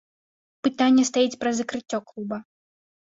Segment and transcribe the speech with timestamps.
[0.67, 2.37] Пытанне стаіць пра закрыццё клуба.